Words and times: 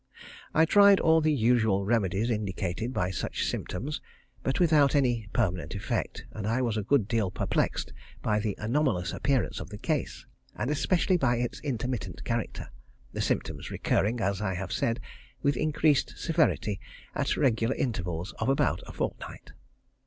I 0.55 0.65
tried 0.65 0.99
all 0.99 1.21
the 1.21 1.31
usual 1.31 1.85
remedies 1.85 2.31
indicated 2.31 2.91
by 2.91 3.11
such 3.11 3.45
symptoms, 3.45 4.01
but 4.41 4.59
without 4.59 4.95
any 4.95 5.27
permanent 5.31 5.75
effect, 5.75 6.25
and 6.31 6.47
I 6.47 6.59
was 6.63 6.75
a 6.75 6.81
good 6.81 7.07
deal 7.07 7.29
perplexed 7.29 7.93
by 8.23 8.39
the 8.39 8.55
anomalous 8.57 9.13
appearance 9.13 9.59
of 9.59 9.69
the 9.69 9.77
case, 9.77 10.25
and 10.55 10.71
especially 10.71 11.17
by 11.17 11.35
its 11.35 11.59
intermittent 11.59 12.23
character, 12.23 12.69
the 13.13 13.21
symptoms 13.21 13.69
recurring, 13.69 14.19
as 14.21 14.41
I 14.41 14.55
have 14.55 14.71
said, 14.71 14.99
with 15.43 15.55
increased 15.55 16.15
severity, 16.17 16.79
at 17.13 17.37
regular 17.37 17.75
intervals 17.75 18.33
of 18.39 18.49
about 18.49 18.81
a 18.87 18.91
fortnight. 18.91 19.51